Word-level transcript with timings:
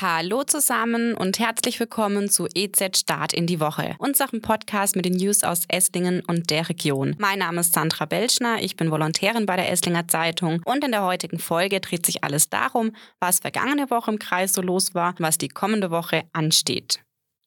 Hallo 0.00 0.44
zusammen 0.44 1.14
und 1.14 1.38
herzlich 1.38 1.78
willkommen 1.78 2.30
zu 2.30 2.46
EZ 2.54 2.96
Start 2.96 3.34
in 3.34 3.46
die 3.46 3.60
Woche, 3.60 3.96
unserem 3.98 4.40
Podcast 4.40 4.96
mit 4.96 5.04
den 5.04 5.12
News 5.12 5.44
aus 5.44 5.64
Esslingen 5.68 6.22
und 6.26 6.48
der 6.48 6.70
Region. 6.70 7.16
Mein 7.18 7.40
Name 7.40 7.60
ist 7.60 7.74
Sandra 7.74 8.06
Belschner, 8.06 8.62
ich 8.62 8.76
bin 8.76 8.90
Volontärin 8.90 9.44
bei 9.44 9.56
der 9.56 9.70
Esslinger 9.70 10.08
Zeitung 10.08 10.62
und 10.64 10.84
in 10.84 10.92
der 10.92 11.04
heutigen 11.04 11.38
Folge 11.38 11.80
dreht 11.80 12.06
sich 12.06 12.24
alles 12.24 12.48
darum, 12.48 12.92
was 13.18 13.40
vergangene 13.40 13.90
Woche 13.90 14.12
im 14.12 14.18
Kreis 14.18 14.54
so 14.54 14.62
los 14.62 14.94
war, 14.94 15.14
was 15.18 15.36
die 15.36 15.48
kommende 15.48 15.90
Woche 15.90 16.22
ansteht. 16.32 17.00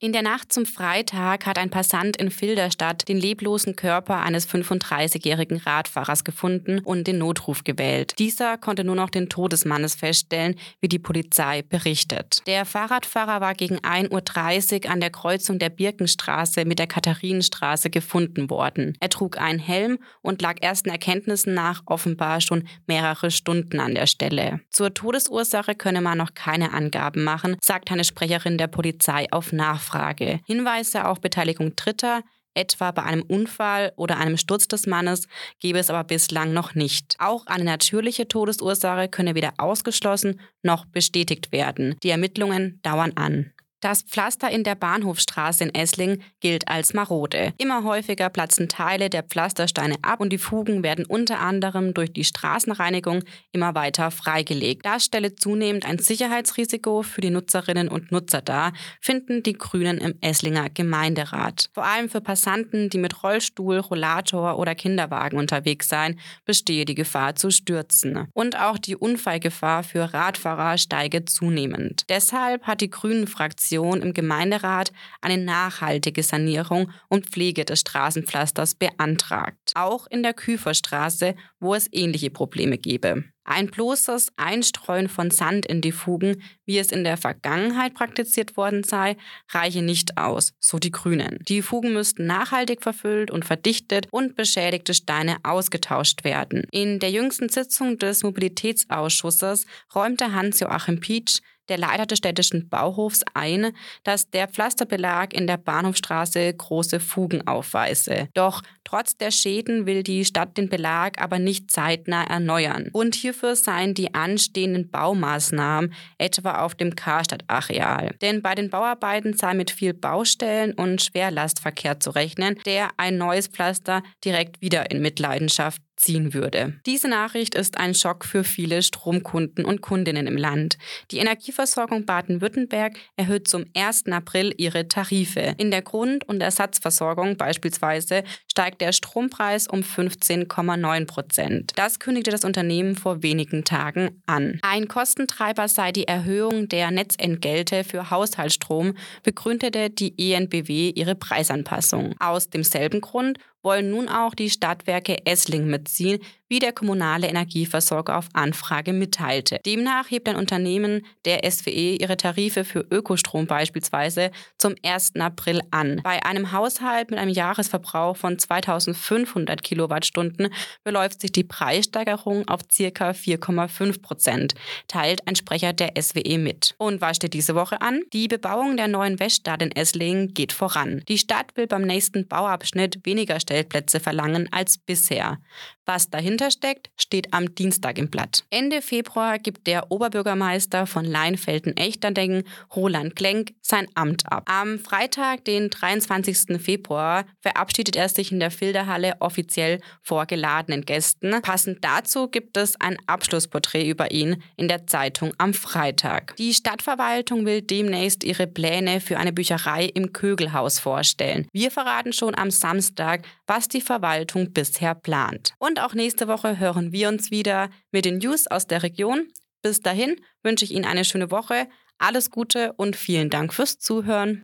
In 0.03 0.11
der 0.11 0.21
Nacht 0.21 0.51
zum 0.51 0.65
Freitag 0.65 1.45
hat 1.45 1.57
ein 1.57 1.69
Passant 1.69 2.17
in 2.17 2.29
Filderstadt 2.29 3.07
den 3.07 3.15
leblosen 3.15 3.77
Körper 3.77 4.19
eines 4.19 4.45
35-jährigen 4.49 5.55
Radfahrers 5.59 6.25
gefunden 6.25 6.79
und 6.79 7.07
den 7.07 7.19
Notruf 7.19 7.63
gewählt. 7.63 8.19
Dieser 8.19 8.57
konnte 8.57 8.83
nur 8.83 8.95
noch 8.95 9.09
den 9.09 9.29
Tod 9.29 9.53
des 9.53 9.63
Mannes 9.63 9.95
feststellen, 9.95 10.55
wie 10.81 10.89
die 10.89 10.99
Polizei 10.99 11.61
berichtet. 11.61 12.41
Der 12.47 12.65
Fahrradfahrer 12.65 13.39
war 13.39 13.53
gegen 13.53 13.77
1.30 13.77 14.83
Uhr 14.83 14.91
an 14.91 14.99
der 14.99 15.09
Kreuzung 15.09 15.57
der 15.57 15.69
Birkenstraße 15.69 16.65
mit 16.65 16.79
der 16.79 16.87
Katharinenstraße 16.87 17.89
gefunden 17.89 18.49
worden. 18.49 18.97
Er 18.99 19.07
trug 19.07 19.37
einen 19.37 19.59
Helm 19.59 19.99
und 20.21 20.41
lag 20.41 20.57
ersten 20.59 20.89
Erkenntnissen 20.89 21.53
nach 21.53 21.81
offenbar 21.85 22.41
schon 22.41 22.67
mehrere 22.87 23.31
Stunden 23.31 23.79
an 23.79 23.95
der 23.95 24.07
Stelle. 24.07 24.59
Zur 24.69 24.93
Todesursache 24.93 25.75
könne 25.75 26.01
man 26.01 26.17
noch 26.17 26.33
keine 26.33 26.73
Angaben 26.73 27.23
machen, 27.23 27.55
sagt 27.63 27.89
eine 27.89 28.03
Sprecherin 28.03 28.57
der 28.57 28.67
Polizei 28.67 29.31
auf 29.31 29.53
Nachfrage. 29.53 29.92
Nachfrage. 29.93 30.39
Hinweise 30.45 31.07
auf 31.07 31.21
Beteiligung 31.21 31.75
Dritter, 31.75 32.23
etwa 32.55 32.91
bei 32.91 33.03
einem 33.03 33.23
Unfall 33.23 33.93
oder 33.95 34.17
einem 34.17 34.37
Sturz 34.37 34.67
des 34.67 34.85
Mannes, 34.85 35.27
gebe 35.59 35.79
es 35.79 35.89
aber 35.89 36.03
bislang 36.03 36.53
noch 36.53 36.75
nicht. 36.75 37.15
Auch 37.19 37.47
eine 37.47 37.63
natürliche 37.63 38.27
Todesursache 38.27 39.07
könne 39.07 39.35
weder 39.35 39.53
ausgeschlossen 39.57 40.39
noch 40.61 40.85
bestätigt 40.85 41.51
werden. 41.51 41.95
Die 42.03 42.09
Ermittlungen 42.09 42.79
dauern 42.83 43.13
an. 43.15 43.53
Das 43.83 44.01
Pflaster 44.01 44.49
in 44.49 44.63
der 44.63 44.75
Bahnhofstraße 44.75 45.65
in 45.65 45.75
Essling 45.75 46.23
gilt 46.39 46.69
als 46.69 46.93
marode. 46.93 47.51
Immer 47.57 47.83
häufiger 47.83 48.29
platzen 48.29 48.69
Teile 48.69 49.09
der 49.09 49.23
Pflastersteine 49.23 49.97
ab 50.03 50.21
und 50.21 50.31
die 50.31 50.37
Fugen 50.37 50.83
werden 50.83 51.05
unter 51.05 51.41
anderem 51.41 51.93
durch 51.93 52.13
die 52.13 52.23
Straßenreinigung 52.23 53.25
immer 53.51 53.75
weiter 53.75 54.09
freigelegt. 54.09 54.85
Das 54.85 55.03
stelle 55.03 55.35
zunehmend 55.35 55.85
ein 55.85 55.99
Sicherheitsrisiko 55.99 57.01
für 57.01 57.19
die 57.19 57.29
Nutzerinnen 57.29 57.89
und 57.89 58.13
Nutzer 58.13 58.41
dar, 58.41 58.71
finden 59.01 59.43
die 59.43 59.51
Grünen 59.51 59.97
im 59.97 60.15
Esslinger 60.21 60.69
Gemeinderat. 60.69 61.69
Vor 61.73 61.83
allem 61.83 62.07
für 62.07 62.21
Passanten, 62.21 62.89
die 62.89 62.99
mit 62.99 63.21
Rollstuhl, 63.21 63.79
Rollator 63.79 64.59
oder 64.59 64.75
Kinderwagen 64.75 65.37
unterwegs 65.37 65.89
seien, 65.89 66.21
bestehe 66.45 66.85
die 66.85 66.95
Gefahr 66.95 67.35
zu 67.35 67.51
stürzen. 67.51 68.29
Und 68.31 68.57
auch 68.57 68.77
die 68.77 68.95
Unfallgefahr 68.95 69.83
für 69.83 70.13
Radfahrer 70.13 70.77
steige 70.77 71.25
zunehmend. 71.25 72.05
Deshalb 72.07 72.63
hat 72.63 72.79
die 72.79 72.89
Grünen-Fraktion 72.89 73.72
Fraktion 73.73 74.01
im 74.03 74.13
Gemeinderat 74.13 74.91
eine 75.21 75.43
nachhaltige 75.43 76.21
Sanierung 76.21 76.91
und 77.09 77.25
Pflege 77.25 77.65
des 77.65 77.79
Straßenpflasters 77.79 78.75
beantragt. 78.75 79.71
Auch 79.73 80.05
in 80.07 80.21
der 80.21 80.33
Küferstraße, 80.33 81.35
wo 81.59 81.73
es 81.73 81.89
ähnliche 81.91 82.29
Probleme 82.29 82.77
gebe. 82.77 83.23
Ein 83.45 83.67
bloßes 83.67 84.29
Einstreuen 84.37 85.09
von 85.09 85.29
Sand 85.29 85.65
in 85.65 85.81
die 85.81 85.91
Fugen, 85.91 86.41
wie 86.65 86.77
es 86.77 86.93
in 86.93 87.03
der 87.03 87.17
Vergangenheit 87.17 87.93
praktiziert 87.93 88.55
worden 88.55 88.83
sei, 88.83 89.17
reiche 89.49 89.81
nicht 89.81 90.17
aus, 90.17 90.53
so 90.59 90.79
die 90.79 90.91
Grünen. 90.91 91.39
Die 91.49 91.61
Fugen 91.61 91.91
müssten 91.91 92.25
nachhaltig 92.25 92.81
verfüllt 92.81 93.31
und 93.31 93.43
verdichtet 93.43 94.07
und 94.11 94.37
beschädigte 94.37 94.93
Steine 94.93 95.37
ausgetauscht 95.43 96.23
werden. 96.23 96.63
In 96.71 96.99
der 96.99 97.11
jüngsten 97.11 97.49
Sitzung 97.49 97.97
des 97.97 98.23
Mobilitätsausschusses 98.23 99.65
räumte 99.93 100.31
Hans-Joachim 100.31 101.01
Pietsch 101.01 101.41
der 101.69 101.77
Leiter 101.77 102.05
des 102.05 102.17
städtischen 102.17 102.69
Bauhofs 102.69 103.21
ein, 103.33 103.71
dass 104.03 104.29
der 104.29 104.47
Pflasterbelag 104.47 105.33
in 105.33 105.47
der 105.47 105.57
Bahnhofstraße 105.57 106.53
große 106.53 106.99
Fugen 106.99 107.47
aufweise. 107.47 108.29
Doch 108.33 108.61
trotz 108.83 109.17
der 109.17 109.31
Schäden 109.31 109.85
will 109.85 110.03
die 110.03 110.25
Stadt 110.25 110.57
den 110.57 110.69
Belag 110.69 111.21
aber 111.21 111.39
nicht 111.39 111.71
zeitnah 111.71 112.23
erneuern. 112.23 112.89
Und 112.91 113.15
hierfür 113.15 113.55
seien 113.55 113.93
die 113.93 114.13
anstehenden 114.13 114.89
Baumaßnahmen 114.89 115.93
etwa 116.17 116.59
auf 116.63 116.75
dem 116.75 116.95
Karstadt-Areal. 116.95 118.15
Denn 118.21 118.41
bei 118.41 118.55
den 118.55 118.69
Bauarbeiten 118.69 119.35
sei 119.35 119.53
mit 119.53 119.71
viel 119.71 119.93
Baustellen 119.93 120.73
und 120.73 121.01
Schwerlastverkehr 121.01 121.99
zu 121.99 122.11
rechnen, 122.11 122.59
der 122.65 122.89
ein 122.97 123.17
neues 123.17 123.47
Pflaster 123.47 124.03
direkt 124.23 124.61
wieder 124.61 124.91
in 124.91 125.01
Mitleidenschaft 125.01 125.81
ziehen 126.03 126.33
würde. 126.33 126.73
Diese 126.85 127.07
Nachricht 127.07 127.55
ist 127.55 127.77
ein 127.77 127.95
Schock 127.95 128.25
für 128.25 128.43
viele 128.43 128.83
Stromkunden 128.83 129.65
und 129.65 129.81
Kundinnen 129.81 130.27
im 130.27 130.37
Land. 130.37 130.77
Die 131.11 131.17
Energieversorgung 131.17 132.05
Baden-Württemberg 132.05 132.97
erhöht 133.15 133.47
zum 133.47 133.65
1. 133.75 134.07
April 134.07 134.53
ihre 134.57 134.87
Tarife. 134.87 135.55
In 135.57 135.71
der 135.71 135.81
Grund- 135.81 136.27
und 136.27 136.41
Ersatzversorgung 136.41 137.37
beispielsweise 137.37 138.23
steigt 138.51 138.81
der 138.81 138.91
Strompreis 138.91 139.67
um 139.67 139.79
15,9 139.79 141.05
Prozent. 141.07 141.71
Das 141.75 141.99
kündigte 141.99 142.31
das 142.31 142.43
Unternehmen 142.43 142.95
vor 142.95 143.23
wenigen 143.23 143.63
Tagen 143.63 144.21
an. 144.25 144.59
Ein 144.61 144.87
Kostentreiber 144.87 145.67
sei 145.67 145.91
die 145.91 146.07
Erhöhung 146.07 146.67
der 146.67 146.91
Netzentgelte 146.91 147.83
für 147.83 148.09
Haushaltsstrom, 148.09 148.95
begründete 149.23 149.89
die 149.89 150.33
ENBW 150.33 150.89
ihre 150.89 151.15
Preisanpassung. 151.15 152.15
Aus 152.19 152.49
demselben 152.49 152.99
Grund 152.99 153.39
wollen 153.63 153.89
nun 153.89 154.09
auch 154.09 154.35
die 154.35 154.49
Stadtwerke 154.49 155.25
Essling 155.25 155.65
mitziehen, 155.65 156.19
wie 156.53 156.59
der 156.59 156.71
kommunale 156.71 157.27
Energieversorger 157.27 158.15
auf 158.15 158.27
Anfrage 158.33 158.93
mitteilte. 158.93 159.59
Demnach 159.65 160.11
hebt 160.11 160.29
ein 160.29 160.35
Unternehmen 160.35 161.03
der 161.25 161.49
SWE 161.49 161.95
ihre 161.95 162.15
Tarife 162.15 162.63
für 162.63 162.85
Ökostrom 162.91 163.47
beispielsweise 163.47 164.29
zum 164.59 164.75
1. 164.83 165.15
April 165.15 165.61
an. 165.71 166.01
Bei 166.03 166.23
einem 166.23 166.51
Haushalt 166.51 167.09
mit 167.09 167.17
einem 167.17 167.31
Jahresverbrauch 167.31 168.17
von 168.17 168.37
2500 168.37 169.63
Kilowattstunden 169.63 170.53
beläuft 170.83 171.21
sich 171.21 171.31
die 171.31 171.43
Preissteigerung 171.43 172.47
auf 172.47 172.61
ca. 172.67 173.09
4,5 173.09 174.01
Prozent, 174.03 174.53
teilt 174.87 175.27
ein 175.27 175.35
Sprecher 175.35 175.73
der 175.73 175.93
SWE 175.99 176.37
mit. 176.37 176.75
Und 176.77 177.01
was 177.01 177.15
steht 177.15 177.33
diese 177.33 177.55
Woche 177.55 177.81
an? 177.81 178.01
Die 178.13 178.27
Bebauung 178.27 178.77
der 178.77 178.87
neuen 178.87 179.19
Weststadt 179.19 179.63
in 179.63 179.71
Esslingen 179.71 180.35
geht 180.35 180.53
voran. 180.53 181.01
Die 181.07 181.17
Stadt 181.17 181.55
will 181.55 181.65
beim 181.65 181.81
nächsten 181.81 182.27
Bauabschnitt 182.27 182.99
weniger 183.05 183.39
Stellplätze 183.53 183.99
verlangen 183.99 184.51
als 184.51 184.79
bisher. 184.79 185.37
Was 185.85 186.09
dahinter 186.09 186.49
steckt, 186.49 186.91
steht 186.95 187.33
am 187.33 187.55
Dienstag 187.55 187.97
im 187.97 188.09
Blatt. 188.09 188.45
Ende 188.49 188.81
Februar 188.81 189.37
gibt 189.37 189.67
der 189.67 189.91
Oberbürgermeister 189.91 190.87
von 190.87 191.03
Leinfelden-Echterdingen, 191.03 192.43
Roland 192.73 193.17
Klenk, 193.17 193.53
sein 193.61 193.87
Amt 193.93 194.31
ab. 194.31 194.43
Am 194.47 194.79
Freitag, 194.79 195.43
den 195.43 195.69
23. 195.69 196.61
Februar, 196.61 197.25
verabschiedet 197.41 197.97
er 197.97 198.07
sich 198.07 198.31
in 198.31 198.39
der 198.39 198.51
Filderhalle 198.51 199.15
offiziell 199.19 199.81
vor 200.01 200.25
geladenen 200.25 200.85
Gästen. 200.85 201.41
Passend 201.41 201.83
dazu 201.83 202.29
gibt 202.29 202.55
es 202.55 202.79
ein 202.79 202.97
Abschlussporträt 203.07 203.89
über 203.89 204.11
ihn 204.11 204.41
in 204.55 204.69
der 204.69 204.87
Zeitung 204.87 205.33
am 205.37 205.53
Freitag. 205.53 206.35
Die 206.37 206.53
Stadtverwaltung 206.53 207.45
will 207.45 207.61
demnächst 207.61 208.23
ihre 208.23 208.47
Pläne 208.47 209.01
für 209.01 209.17
eine 209.17 209.33
Bücherei 209.33 209.85
im 209.85 210.13
Kögelhaus 210.13 210.79
vorstellen. 210.79 211.45
Wir 211.51 211.71
verraten 211.71 212.13
schon 212.13 212.37
am 212.37 212.51
Samstag, 212.51 213.25
was 213.47 213.67
die 213.67 213.81
Verwaltung 213.81 214.53
bisher 214.53 214.95
plant. 214.95 215.53
Und 215.73 215.79
auch 215.79 215.95
nächste 215.95 216.27
Woche 216.27 216.59
hören 216.59 216.91
wir 216.91 217.09
uns 217.09 217.31
wieder 217.31 217.71
mit 217.89 218.05
den 218.05 218.19
News 218.19 218.45
aus 218.45 218.67
der 218.67 218.83
Region. 218.83 219.29
Bis 219.63 219.81
dahin 219.81 220.21
wünsche 220.43 220.65
ich 220.65 220.71
Ihnen 220.71 220.85
eine 220.85 221.03
schöne 221.03 221.31
Woche, 221.31 221.67
alles 221.97 222.29
Gute 222.29 222.73
und 222.73 222.95
vielen 222.95 223.31
Dank 223.31 223.55
fürs 223.55 223.79
Zuhören. 223.79 224.43